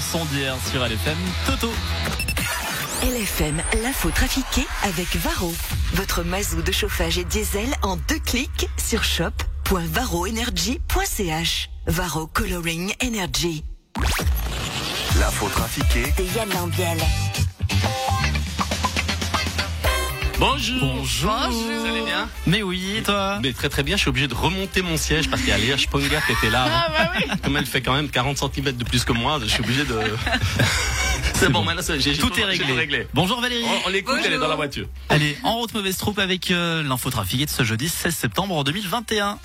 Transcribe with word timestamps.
d'hier 0.00 0.56
sur 0.70 0.82
LFM. 0.82 1.18
Toto. 1.44 1.70
LFM, 3.02 3.60
l'info 3.82 4.10
trafiquée 4.10 4.66
avec 4.84 5.14
Varro. 5.16 5.52
Votre 5.94 6.22
mazou 6.22 6.62
de 6.62 6.72
chauffage 6.72 7.18
et 7.18 7.24
diesel 7.24 7.68
en 7.82 7.96
deux 7.96 8.18
clics 8.18 8.70
sur 8.78 9.04
shop.varroenergy.ch. 9.04 11.68
Varro 11.86 12.26
Coloring 12.26 12.94
Energy. 13.04 13.64
L'info 15.20 15.50
trafiquée 15.50 16.10
De 16.16 16.24
Yann 16.36 16.48
Lambiel. 16.54 16.96
Bonjour. 20.42 20.80
Bonjour. 20.80 21.32
Vous 21.50 21.86
allez 21.86 22.02
bien 22.02 22.28
Mais 22.48 22.64
oui, 22.64 22.96
et 22.96 23.02
toi 23.04 23.38
Mais 23.40 23.52
très 23.52 23.68
très 23.68 23.84
bien, 23.84 23.94
je 23.94 24.00
suis 24.00 24.08
obligé 24.08 24.26
de 24.26 24.34
remonter 24.34 24.82
mon 24.82 24.96
siège 24.96 25.30
parce 25.30 25.40
qu'il 25.40 25.50
y 25.50 25.52
a 25.52 25.56
Léa 25.58 25.78
Sponger 25.78 26.18
qui 26.26 26.32
était 26.32 26.50
là. 26.50 26.66
Ah, 26.68 26.86
bah 26.90 27.36
Comme 27.44 27.56
elle 27.56 27.64
fait 27.66 27.80
quand 27.80 27.94
même 27.94 28.08
40 28.08 28.38
cm 28.52 28.72
de 28.76 28.82
plus 28.82 29.04
que 29.04 29.12
moi, 29.12 29.38
je 29.40 29.46
suis 29.46 29.60
obligé 29.62 29.84
de... 29.84 30.00
c'est 31.34 31.48
bon, 31.48 31.62
maintenant 31.62 31.82
c'est- 31.82 32.00
j'ai 32.00 32.14
j'ai 32.14 32.20
Tout 32.20 32.32
est 32.40 32.44
réglé. 32.44 33.06
Bonjour 33.14 33.40
Valérie. 33.40 33.62
On, 33.64 33.86
on 33.86 33.90
l'écoute, 33.92 34.18
elle 34.24 34.32
est 34.32 34.38
dans 34.38 34.48
la 34.48 34.56
voiture. 34.56 34.88
Allez, 35.10 35.38
en 35.44 35.58
route 35.58 35.72
mauvaise 35.74 35.96
troupe 35.96 36.18
avec 36.18 36.50
euh, 36.50 36.82
l'info 36.82 37.08
trafiquée 37.10 37.44
de 37.46 37.50
ce 37.50 37.62
jeudi 37.62 37.88
16 37.88 38.12
septembre 38.12 38.64
2021. 38.64 39.38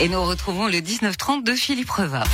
Et 0.00 0.08
nous 0.08 0.24
retrouvons 0.24 0.66
le 0.66 0.80
1930 0.80 1.44
de 1.44 1.52
Philippe 1.52 1.90
Reva. 1.90 2.24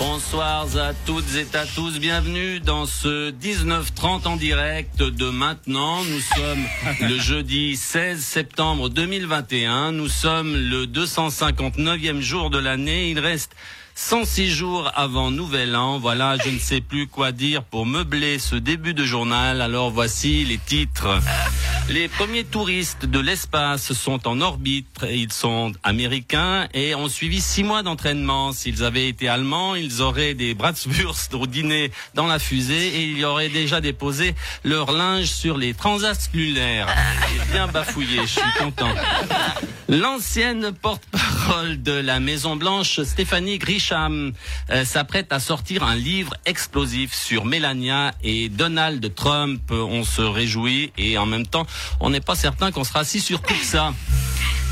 Bonsoir 0.00 0.66
à 0.78 0.94
toutes 1.04 1.34
et 1.34 1.54
à 1.54 1.66
tous, 1.66 1.98
bienvenue 1.98 2.58
dans 2.58 2.86
ce 2.86 3.30
19.30 3.32 4.26
en 4.26 4.36
direct 4.36 5.02
de 5.02 5.28
maintenant. 5.28 6.02
Nous 6.04 6.20
sommes 6.20 6.64
le 7.02 7.18
jeudi 7.18 7.76
16 7.76 8.18
septembre 8.18 8.88
2021, 8.88 9.92
nous 9.92 10.08
sommes 10.08 10.56
le 10.56 10.86
259e 10.86 12.20
jour 12.20 12.48
de 12.48 12.56
l'année, 12.56 13.10
il 13.10 13.18
reste 13.18 13.54
106 13.94 14.48
jours 14.48 14.90
avant 14.94 15.30
Nouvel 15.30 15.76
An, 15.76 15.98
voilà, 15.98 16.38
je 16.42 16.48
ne 16.48 16.58
sais 16.58 16.80
plus 16.80 17.06
quoi 17.06 17.30
dire 17.30 17.62
pour 17.62 17.84
meubler 17.84 18.38
ce 18.38 18.56
début 18.56 18.94
de 18.94 19.04
journal, 19.04 19.60
alors 19.60 19.90
voici 19.90 20.46
les 20.46 20.56
titres. 20.56 21.20
Les 21.90 22.06
premiers 22.06 22.44
touristes 22.44 23.04
de 23.04 23.18
l'espace 23.18 23.92
sont 23.94 24.28
en 24.28 24.40
orbite. 24.40 25.04
Ils 25.10 25.32
sont 25.32 25.72
américains 25.82 26.68
et 26.72 26.94
ont 26.94 27.08
suivi 27.08 27.40
six 27.40 27.64
mois 27.64 27.82
d'entraînement. 27.82 28.52
S'ils 28.52 28.84
avaient 28.84 29.08
été 29.08 29.28
allemands, 29.28 29.74
ils 29.74 30.00
auraient 30.00 30.34
des 30.34 30.54
Bratwurst 30.54 31.34
au 31.34 31.48
dîner 31.48 31.90
dans 32.14 32.28
la 32.28 32.38
fusée 32.38 32.86
et 32.86 33.02
ils 33.06 33.24
auraient 33.24 33.48
déjà 33.48 33.80
déposé 33.80 34.36
leur 34.62 34.92
linge 34.92 35.26
sur 35.26 35.58
les 35.58 35.74
transats 35.74 36.12
lunaires. 36.32 36.86
Bien 37.50 37.66
bafouillé, 37.66 38.20
je 38.22 38.38
suis 38.38 38.52
content. 38.56 38.94
L'ancienne 39.90 40.70
porte-parole 40.70 41.82
de 41.82 41.90
la 41.90 42.20
Maison 42.20 42.54
Blanche, 42.54 43.02
Stéphanie 43.02 43.58
Grisham, 43.58 44.32
euh, 44.70 44.84
s'apprête 44.84 45.32
à 45.32 45.40
sortir 45.40 45.82
un 45.82 45.96
livre 45.96 46.32
explosif 46.46 47.12
sur 47.12 47.44
Melania 47.44 48.14
et 48.22 48.48
Donald 48.48 49.12
Trump. 49.16 49.60
On 49.72 50.04
se 50.04 50.22
réjouit 50.22 50.92
et 50.96 51.18
en 51.18 51.26
même 51.26 51.44
temps, 51.44 51.66
on 51.98 52.10
n'est 52.10 52.20
pas 52.20 52.36
certain 52.36 52.70
qu'on 52.70 52.84
sera 52.84 53.02
si 53.02 53.18
sur 53.18 53.42
tout 53.42 53.52
ça. 53.64 53.92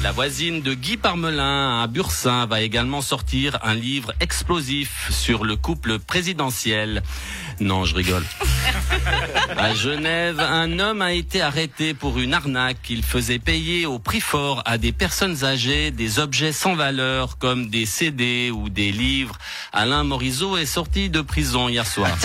La 0.00 0.12
voisine 0.12 0.62
de 0.62 0.74
Guy 0.74 0.96
Parmelin 0.96 1.82
à 1.82 1.86
Bursin 1.88 2.46
va 2.46 2.60
également 2.60 3.00
sortir 3.00 3.58
un 3.64 3.74
livre 3.74 4.12
explosif 4.20 5.10
sur 5.10 5.44
le 5.44 5.56
couple 5.56 5.98
présidentiel. 5.98 7.02
Non, 7.58 7.84
je 7.84 7.96
rigole. 7.96 8.24
À 9.56 9.74
Genève, 9.74 10.40
un 10.40 10.78
homme 10.78 11.02
a 11.02 11.12
été 11.12 11.40
arrêté 11.40 11.94
pour 11.94 12.18
une 12.18 12.34
arnaque. 12.34 12.90
Il 12.90 13.02
faisait 13.02 13.38
payer 13.38 13.86
au 13.86 13.98
prix 13.98 14.20
fort 14.20 14.62
à 14.66 14.78
des 14.78 14.92
personnes 14.92 15.44
âgées 15.44 15.90
des 15.90 16.18
objets 16.18 16.52
sans 16.52 16.74
valeur 16.74 17.38
comme 17.38 17.68
des 17.68 17.86
CD 17.86 18.50
ou 18.50 18.68
des 18.68 18.92
livres. 18.92 19.36
Alain 19.72 20.04
Morisot 20.04 20.56
est 20.56 20.66
sorti 20.66 21.10
de 21.10 21.20
prison 21.20 21.68
hier 21.68 21.86
soir. 21.86 22.16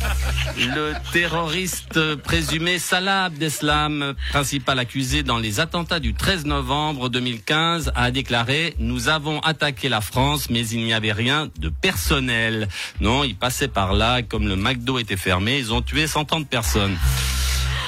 Le 0.56 0.94
terroriste 1.12 2.16
présumé 2.16 2.78
Salah 2.78 3.24
Abdeslam, 3.24 4.14
principal 4.30 4.78
accusé 4.78 5.22
dans 5.22 5.38
les 5.38 5.60
attentats 5.60 6.00
du 6.00 6.14
13 6.14 6.46
novembre 6.46 7.08
2015, 7.12 7.92
a 7.94 8.10
déclaré 8.10 8.74
«Nous 8.78 9.08
avons 9.08 9.38
attaqué 9.40 9.88
la 9.88 10.00
France, 10.00 10.50
mais 10.50 10.66
il 10.66 10.82
n'y 10.82 10.92
avait 10.92 11.12
rien 11.12 11.48
de 11.58 11.68
personnel.» 11.68 12.68
Non, 13.00 13.22
il 13.22 13.36
passait 13.36 13.68
par 13.68 13.92
là, 13.92 14.22
comme 14.22 14.48
le 14.48 14.56
McDo 14.56 14.98
était 14.98 15.16
fermé, 15.16 15.58
ils 15.58 15.72
ont 15.72 15.82
tué 15.82 16.08
130 16.08 16.48
personnes. 16.48 16.96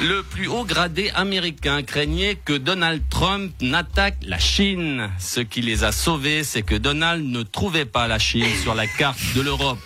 Le 0.00 0.22
plus 0.22 0.48
haut 0.48 0.64
gradé 0.64 1.10
américain 1.14 1.82
craignait 1.82 2.36
que 2.44 2.52
Donald 2.52 3.02
Trump 3.10 3.52
n'attaque 3.60 4.18
la 4.22 4.38
Chine. 4.38 5.08
Ce 5.18 5.40
qui 5.40 5.62
les 5.62 5.84
a 5.84 5.92
sauvés, 5.92 6.44
c'est 6.44 6.62
que 6.62 6.74
Donald 6.74 7.24
ne 7.24 7.42
trouvait 7.42 7.84
pas 7.84 8.08
la 8.08 8.18
Chine 8.18 8.54
sur 8.62 8.74
la 8.74 8.86
carte 8.86 9.20
de 9.34 9.40
l'Europe. 9.40 9.78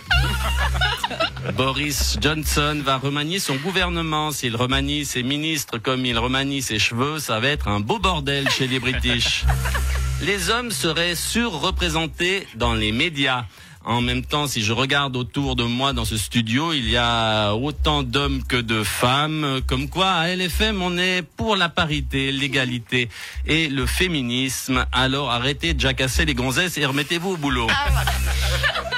Boris 1.57 2.17
Johnson 2.21 2.81
va 2.83 2.97
remanier 2.97 3.39
son 3.39 3.55
gouvernement. 3.55 4.31
S'il 4.31 4.55
remanie 4.55 5.05
ses 5.05 5.23
ministres 5.23 5.77
comme 5.77 6.05
il 6.05 6.17
remanie 6.17 6.61
ses 6.61 6.79
cheveux, 6.79 7.19
ça 7.19 7.39
va 7.39 7.47
être 7.47 7.67
un 7.67 7.79
beau 7.79 7.99
bordel 7.99 8.49
chez 8.49 8.67
les 8.67 8.79
British. 8.79 9.45
Les 10.21 10.49
hommes 10.49 10.71
seraient 10.71 11.15
surreprésentés 11.15 12.45
dans 12.55 12.73
les 12.73 12.91
médias. 12.91 13.45
En 13.85 14.01
même 14.01 14.23
temps, 14.23 14.47
si 14.47 14.61
je 14.61 14.73
regarde 14.73 15.15
autour 15.15 15.55
de 15.55 15.63
moi 15.63 15.93
dans 15.93 16.03
ce 16.03 16.17
studio, 16.17 16.73
il 16.73 16.89
y 16.89 16.97
a 16.97 17.53
autant 17.53 18.03
d'hommes 18.03 18.43
que 18.43 18.57
de 18.57 18.83
femmes. 18.83 19.61
Comme 19.65 19.87
quoi, 19.87 20.11
à 20.11 20.35
LFM, 20.35 20.81
on 20.81 20.97
est 20.97 21.21
pour 21.21 21.55
la 21.55 21.69
parité, 21.69 22.33
l'égalité 22.33 23.07
et 23.45 23.69
le 23.69 23.85
féminisme. 23.85 24.85
Alors 24.91 25.31
arrêtez 25.31 25.73
de 25.73 25.79
jacasser 25.79 26.25
les 26.25 26.33
gonzesses 26.33 26.77
et 26.77 26.85
remettez-vous 26.85 27.31
au 27.31 27.37
boulot. 27.37 27.67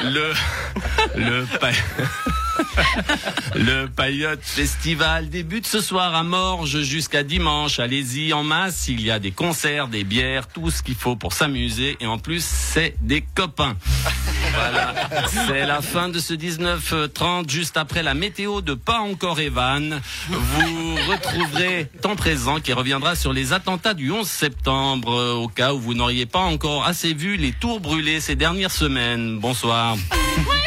Le, 0.03 0.33
le, 1.15 1.45
le 3.55 3.87
Payotte 3.87 4.43
Festival 4.43 5.29
débute 5.29 5.67
ce 5.67 5.79
soir 5.81 6.15
à 6.15 6.23
Morges 6.23 6.81
jusqu'à 6.81 7.23
dimanche. 7.23 7.79
Allez-y 7.79 8.33
en 8.33 8.43
masse. 8.43 8.87
Il 8.87 9.01
y 9.01 9.11
a 9.11 9.19
des 9.19 9.31
concerts, 9.31 9.87
des 9.87 10.03
bières, 10.03 10.47
tout 10.47 10.71
ce 10.71 10.81
qu'il 10.81 10.95
faut 10.95 11.15
pour 11.15 11.33
s'amuser. 11.33 11.97
Et 11.99 12.07
en 12.07 12.17
plus, 12.17 12.43
c'est 12.43 12.95
des 13.01 13.21
copains. 13.35 13.75
Voilà. 14.53 14.93
C'est 15.47 15.65
la 15.65 15.81
fin 15.81 16.09
de 16.09 16.19
ce 16.19 16.33
19-30, 16.33 17.49
juste 17.49 17.77
après 17.77 18.03
la 18.03 18.13
météo 18.13 18.61
de 18.61 18.73
Pas 18.73 18.99
encore 18.99 19.39
Evan. 19.39 20.01
Retrouverez 21.09 21.87
temps 22.01 22.15
présent 22.15 22.59
qui 22.59 22.73
reviendra 22.73 23.15
sur 23.15 23.33
les 23.33 23.53
attentats 23.53 23.93
du 23.93 24.11
11 24.11 24.27
septembre, 24.27 25.11
euh, 25.13 25.33
au 25.33 25.47
cas 25.47 25.73
où 25.73 25.79
vous 25.79 25.93
n'auriez 25.93 26.25
pas 26.25 26.39
encore 26.39 26.85
assez 26.85 27.13
vu 27.13 27.37
les 27.37 27.51
tours 27.51 27.79
brûlés 27.79 28.19
ces 28.19 28.35
dernières 28.35 28.71
semaines. 28.71 29.39
Bonsoir. 29.39 29.95
Ouais, 29.95 29.99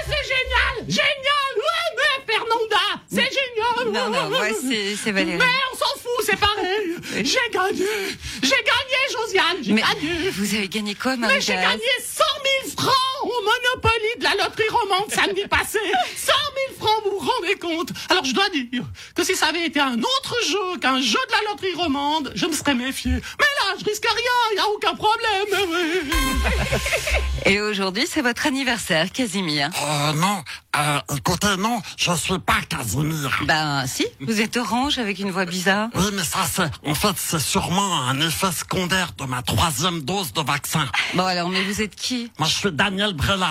c'est 0.06 0.24
génial 0.24 0.88
Génial. 0.88 1.54
Ouais, 1.56 1.96
mais 1.96 2.32
Fernanda 2.32 3.02
C'est 3.08 3.30
génial. 3.30 3.92
Non, 3.92 4.10
non, 4.10 4.30
moi, 4.30 4.46
c'est 4.68 4.96
c'est 4.96 5.12
Valérie. 5.12 5.38
Mais 5.38 5.44
on 5.72 5.76
s'en 5.78 5.94
fout, 6.00 6.24
c'est 6.26 6.38
pareil. 6.38 7.24
J'ai 7.24 7.50
gagné 7.52 7.86
J'ai 8.42 8.48
gagné, 8.50 8.98
Josiane 9.12 9.56
J'ai 9.62 9.72
gagné. 9.74 10.30
vous 10.30 10.54
avez 10.54 10.68
gagné 10.68 10.94
quoi, 10.94 11.16
Mais 11.16 11.40
j'ai 11.40 11.54
gagné 11.54 11.82
100 12.02 12.24
000 12.66 12.76
francs 12.76 12.94
au 13.22 13.42
Monopoly 13.42 14.18
de 14.18 14.24
la 14.24 14.30
loterie 14.34 14.68
romande 14.70 15.10
samedi 15.12 15.42
passé. 15.48 15.78
100 16.16 16.32
000 16.84 16.86
francs, 16.86 17.02
vous 17.04 17.18
vous 17.18 17.30
rendez 17.30 17.56
compte 17.56 17.92
Alors 18.10 18.24
je 18.24 18.32
dois 18.32 18.48
dire 18.50 18.84
que 19.14 19.24
si 19.24 19.34
ça 19.34 19.46
avait 19.46 19.66
été 19.66 19.80
un 19.80 19.98
autre 19.98 20.36
jeu 20.48 20.78
qu'un 20.80 21.00
jeu 21.00 21.18
de 21.28 21.32
la 21.32 21.50
loterie 21.50 21.74
romande, 21.74 22.32
je 22.34 22.46
me 22.46 22.52
serais 22.52 22.74
méfié. 22.74 23.12
Mais 23.12 23.18
là, 23.18 23.76
je 23.78 23.84
risque 23.84 24.06
rien, 24.06 24.54
il 24.54 24.58
a 24.58 24.68
aucun 24.68 24.94
problème. 24.94 25.68
oui. 25.70 26.10
Et 27.46 27.60
aujourd'hui, 27.60 28.06
c'est 28.10 28.22
votre 28.22 28.46
anniversaire, 28.46 29.12
Casimir. 29.12 29.68
Euh, 29.82 30.12
non, 30.14 30.42
euh, 30.76 30.98
écoutez, 31.16 31.56
non, 31.58 31.82
je 31.98 32.12
suis 32.12 32.38
pas 32.38 32.62
Casimir. 32.68 33.38
Ben, 33.44 33.86
si, 33.86 34.06
vous 34.20 34.40
êtes 34.40 34.56
orange 34.56 34.98
avec 34.98 35.18
une 35.18 35.30
voix 35.30 35.44
bizarre. 35.44 35.88
Oui, 35.94 36.06
mais 36.14 36.24
ça, 36.24 36.40
c'est, 36.50 36.70
en 36.88 36.94
fait, 36.94 37.14
c'est 37.16 37.40
sûrement 37.40 38.00
un 38.08 38.18
effet 38.20 38.50
secondaire 38.50 39.10
de 39.18 39.24
ma 39.24 39.42
troisième 39.42 40.00
dose 40.00 40.32
de 40.32 40.40
vaccin. 40.40 40.86
Bon, 41.14 41.26
alors, 41.26 41.50
mais 41.50 41.62
vous 41.64 41.82
êtes 41.82 41.94
qui? 41.94 42.30
Moi, 42.38 42.48
je 42.48 42.54
suis 42.54 42.72
Daniel 42.72 43.12
Brella. 43.12 43.50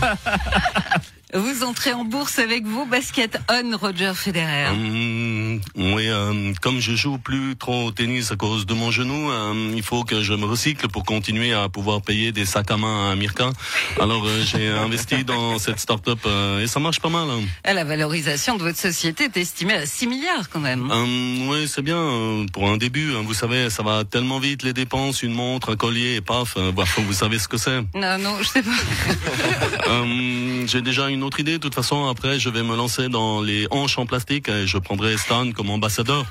Vous 1.34 1.64
entrez 1.64 1.94
en 1.94 2.04
bourse 2.04 2.38
avec 2.38 2.66
vos 2.66 2.84
baskets 2.84 3.38
on 3.50 3.74
Roger 3.78 4.12
Federer. 4.14 4.66
Hum, 4.68 5.60
oui, 5.76 6.08
euh, 6.08 6.52
comme 6.60 6.78
je 6.78 6.94
joue 6.94 7.16
plus 7.16 7.56
trop 7.56 7.86
au 7.86 7.90
tennis 7.90 8.30
à 8.32 8.36
cause 8.36 8.66
de 8.66 8.74
mon 8.74 8.90
genou, 8.90 9.30
euh, 9.30 9.72
il 9.74 9.82
faut 9.82 10.04
que 10.04 10.22
je 10.22 10.34
me 10.34 10.44
recycle 10.44 10.88
pour 10.88 11.04
continuer 11.04 11.54
à 11.54 11.70
pouvoir 11.70 12.02
payer 12.02 12.32
des 12.32 12.44
sacs 12.44 12.70
à 12.70 12.76
main 12.76 13.10
à 13.10 13.16
Mirka. 13.16 13.50
Alors 13.98 14.22
euh, 14.26 14.42
j'ai 14.44 14.68
investi 14.84 15.24
dans 15.24 15.58
cette 15.58 15.80
start-up 15.80 16.18
et 16.60 16.66
ça 16.66 16.80
marche 16.80 17.00
pas 17.00 17.08
mal. 17.08 17.26
hein. 17.30 17.72
La 17.72 17.84
valorisation 17.84 18.56
de 18.58 18.62
votre 18.64 18.78
société 18.78 19.24
est 19.24 19.36
estimée 19.38 19.74
à 19.74 19.86
6 19.86 20.06
milliards 20.08 20.50
quand 20.50 20.60
même. 20.60 20.90
Hum, 20.90 21.48
oui, 21.48 21.66
c'est 21.66 21.82
bien 21.82 22.44
pour 22.52 22.68
un 22.68 22.76
début. 22.76 23.14
hein. 23.14 23.22
vous 23.24 23.32
savez, 23.34 23.70
ça 23.70 23.82
va 23.82 24.04
tellement 24.04 24.38
vite 24.38 24.62
les 24.64 24.74
dépenses, 24.74 25.22
une 25.22 25.32
montre, 25.32 25.72
un 25.72 25.76
collier 25.76 26.16
et 26.16 26.20
paf. 26.20 26.58
bah, 26.76 26.84
vous 26.98 27.12
savez 27.14 27.38
ce 27.38 27.48
que 27.48 27.56
c'est. 27.56 27.80
Non, 27.94 28.18
non, 28.18 28.36
je 28.42 28.48
sais 28.48 28.62
pas. 28.62 29.90
Hum, 29.90 30.64
j'ai 30.66 30.82
déjà 30.82 31.08
une 31.08 31.21
autre 31.22 31.40
idée. 31.40 31.52
De 31.52 31.58
toute 31.58 31.74
façon, 31.74 32.06
après, 32.06 32.38
je 32.38 32.48
vais 32.48 32.62
me 32.62 32.76
lancer 32.76 33.08
dans 33.08 33.40
les 33.40 33.66
hanches 33.70 33.98
en 33.98 34.06
plastique 34.06 34.48
et 34.48 34.66
je 34.66 34.78
prendrai 34.78 35.16
Stan 35.16 35.52
comme 35.52 35.70
ambassadeur. 35.70 36.24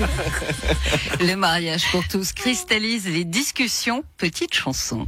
Le 1.20 1.34
mariage 1.34 1.84
pour 1.90 2.06
tous 2.08 2.32
cristallise 2.32 3.06
les 3.06 3.24
discussions. 3.24 4.04
Petite 4.16 4.54
chanson. 4.54 5.06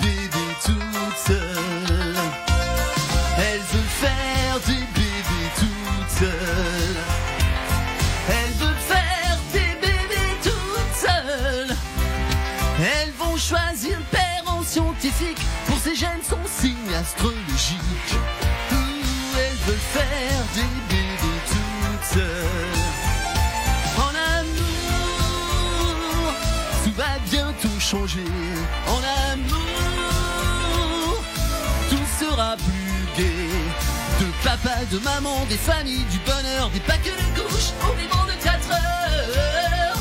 Bébés 0.00 0.56
toutes 0.64 1.18
seules. 1.26 2.16
Elles 3.38 3.60
veulent 3.72 3.96
faire 4.04 4.60
des 4.66 4.84
bébés 4.94 5.50
toutes 5.58 6.18
seules. 6.18 7.02
Elles 8.28 8.54
veulent 8.58 8.84
faire 8.88 9.38
des 9.52 9.74
bébés 9.80 10.36
toutes 10.42 10.94
seules. 10.94 11.76
Elles 12.80 13.12
vont 13.18 13.36
choisir 13.36 13.98
le 13.98 14.04
père 14.10 14.44
en 14.46 14.62
scientifique 14.62 15.40
pour 15.66 15.78
ces 15.78 15.94
gènes 15.94 16.22
son 16.28 16.38
signe 16.46 16.94
astrologique. 16.94 18.14
Ouh, 18.72 19.38
elles 19.38 19.60
veulent 19.66 19.88
faire 19.98 20.42
des 20.54 20.70
bébés 20.88 21.42
toutes 21.50 22.06
seules. 22.14 22.82
En 23.98 24.12
amour, 24.38 24.72
tout 26.84 26.92
va 26.96 27.18
bientôt 27.30 27.80
changer. 27.80 28.24
En 28.88 29.00
amour, 29.32 29.61
plus 32.36 33.22
gai. 33.22 33.48
De 34.20 34.26
papa, 34.44 34.84
de 34.90 34.98
maman, 35.00 35.44
des 35.48 35.56
familles, 35.56 36.04
du 36.10 36.18
bonheur, 36.20 36.70
des 36.72 36.80
paquets 36.80 37.10
de 37.10 37.40
couches, 37.40 37.72
au 37.82 37.92
vivant 37.94 38.24
de 38.24 38.32
4 38.42 38.70
heures. 38.70 39.96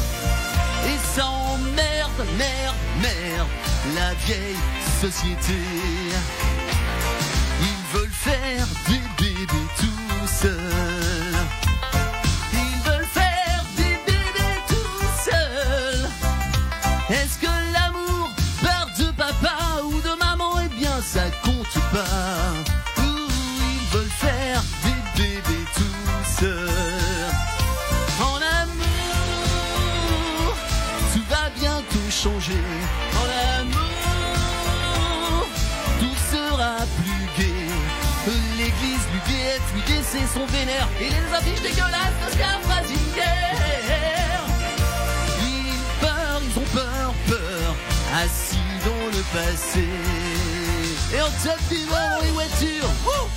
Et 0.85 0.99
sans 1.15 1.57
merde, 1.75 2.27
merde, 2.37 2.75
merde, 3.01 3.47
la 3.95 4.13
vieille 4.25 4.57
société. 5.01 5.59
Ils 7.61 7.97
veulent 7.97 8.09
faire 8.11 8.67
des 8.87 9.01
bébés 9.23 9.47
tout 9.77 10.27
seuls. 10.41 11.37
Ils 12.53 12.89
veulent 12.89 13.11
faire 13.11 13.63
des 13.77 13.97
bébés 14.05 14.61
tout 14.67 15.05
seuls. 15.25 16.09
Est-ce 17.09 17.37
que 17.39 17.51
l'amour 17.73 18.29
part 18.61 18.89
de 18.97 19.11
papa 19.11 19.57
ou 19.83 20.01
de 20.01 20.13
maman? 20.19 20.59
Eh 20.63 20.69
bien, 20.79 21.01
ça 21.01 21.23
compte 21.43 21.50
Ouh, 21.93 21.97
ils 22.99 23.87
veulent 23.91 24.07
faire 24.17 24.63
des 24.83 25.01
bébés 25.21 25.65
tout 25.75 25.99
seuls. 26.39 26.69
En 28.21 28.37
amour, 28.61 30.55
tout 31.13 31.25
va 31.29 31.49
bientôt 31.59 32.09
changer. 32.09 32.63
En 33.19 33.27
amour, 33.59 35.45
tout 35.99 36.17
sera 36.31 36.73
plus 37.03 37.25
gai. 37.37 37.67
L'église, 38.57 39.05
l'UDF, 39.11 39.63
l'UDC 39.75 40.13
sont 40.33 40.45
vénères. 40.45 40.87
Et 41.01 41.09
les 41.09 41.27
affiches 41.35 41.61
dégueulasses 41.61 42.17
de 42.25 42.29
Scarfrasière. 42.31 44.45
Ils 45.41 45.83
peur, 45.99 46.39
ils 46.41 46.57
ont 46.57 46.69
peur, 46.73 47.13
peur. 47.27 47.75
Assis 48.23 48.69
dans 48.85 49.07
le 49.07 49.21
passé. 49.33 49.89
Et 51.13 51.21
en 51.21 51.29
tête 51.43 51.59
vivant 51.69 51.95
dans 51.95 52.23
les 52.23 52.31
voitures. 52.31 52.89
Ouh, 53.05 53.27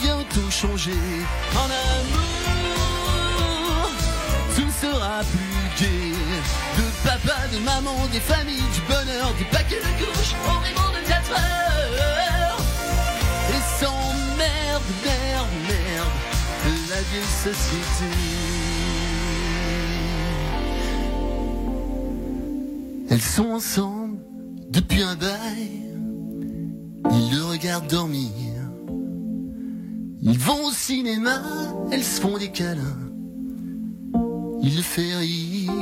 bientôt 0.00 0.50
changer. 0.50 0.92
En 1.54 1.64
amour, 1.64 2.30
tout 4.54 4.72
sera 4.80 5.20
plus 5.20 5.68
gai. 5.80 6.12
De 6.76 6.84
papa, 7.08 7.38
de 7.52 7.58
maman, 7.60 8.06
des 8.12 8.20
familles, 8.20 8.70
du 8.74 8.80
bonheur, 8.82 9.32
des 9.38 9.44
paquets 9.46 9.80
de 9.80 10.04
au 10.04 10.60
vivant 10.62 10.97
Elles 23.10 23.20
sont 23.20 23.50
ensemble 23.50 24.18
depuis 24.70 25.02
un 25.02 25.16
bail. 25.16 25.70
Ils 27.10 27.36
le 27.36 27.44
regardent 27.44 27.88
dormir. 27.88 28.30
Ils 30.20 30.38
vont 30.38 30.66
au 30.66 30.70
cinéma, 30.72 31.40
elles 31.90 32.04
se 32.04 32.20
font 32.20 32.38
des 32.38 32.50
câlins. 32.50 33.10
Il 34.62 34.76
le 34.76 34.82
fait 34.82 35.16
rire. 35.16 35.72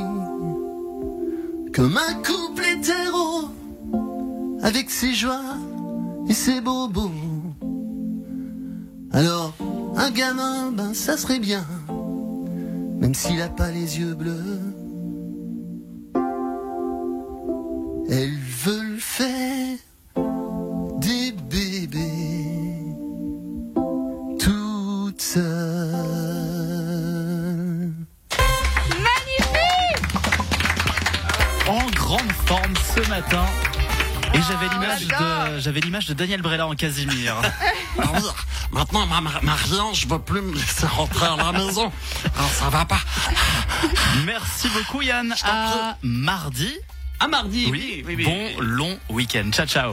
Comme 1.73 1.97
un 1.97 2.13
couple 2.15 2.63
hétéro, 2.63 3.49
avec 4.63 4.89
ses 4.89 5.13
joies 5.13 5.57
et 6.29 6.33
ses 6.33 6.61
bobos. 6.61 7.11
Alors, 9.11 9.53
un 9.97 10.11
gamin, 10.11 10.71
ben 10.71 10.93
ça 10.93 11.17
serait 11.17 11.39
bien, 11.39 11.65
même 12.99 13.15
s'il 13.15 13.41
a 13.41 13.49
pas 13.49 13.71
les 13.71 13.99
yeux 13.99 14.13
bleus. 14.13 14.59
J'avais 34.59 34.73
l'image 34.73 35.07
de, 35.07 35.59
j'avais 35.59 35.79
l'image 35.81 36.05
de 36.07 36.13
Daniel 36.13 36.41
Brella 36.41 36.67
en 36.67 36.75
Casimir. 36.75 37.35
Ah 37.99 38.11
Maintenant, 38.71 39.07
ma 39.07 39.21
ma- 39.21 39.41
Marianne, 39.41 39.93
je 39.93 40.07
veux 40.07 40.19
plus 40.19 40.41
me 40.41 40.53
laisser 40.53 40.85
rentrer 40.85 41.25
à 41.25 41.35
la 41.35 41.51
maison. 41.51 41.91
Alors, 42.35 42.51
ça 42.51 42.69
va 42.69 42.85
pas. 42.85 42.99
Merci 44.25 44.67
beaucoup 44.69 45.01
Yann. 45.01 45.33
À 45.43 45.97
mardi. 46.03 46.77
À 47.19 47.27
mardi, 47.27 47.67
Oui, 47.71 48.03
oui. 48.05 48.23
Bon 48.23 48.49
long 48.61 48.99
week-end. 49.09 49.49
Ciao 49.51 49.65
ciao. 49.65 49.91